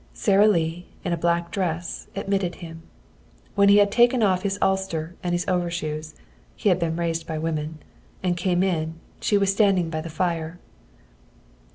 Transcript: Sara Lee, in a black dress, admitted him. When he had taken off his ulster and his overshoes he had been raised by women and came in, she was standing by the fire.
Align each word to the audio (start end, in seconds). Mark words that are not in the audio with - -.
Sara 0.15 0.47
Lee, 0.47 0.87
in 1.05 1.13
a 1.13 1.15
black 1.15 1.51
dress, 1.51 2.07
admitted 2.15 2.55
him. 2.55 2.81
When 3.53 3.69
he 3.69 3.77
had 3.77 3.91
taken 3.91 4.23
off 4.23 4.41
his 4.41 4.57
ulster 4.59 5.13
and 5.21 5.31
his 5.31 5.45
overshoes 5.47 6.15
he 6.55 6.69
had 6.69 6.79
been 6.79 6.95
raised 6.95 7.27
by 7.27 7.37
women 7.37 7.77
and 8.23 8.35
came 8.35 8.63
in, 8.63 8.95
she 9.19 9.37
was 9.37 9.53
standing 9.53 9.91
by 9.91 10.01
the 10.01 10.09
fire. 10.09 10.57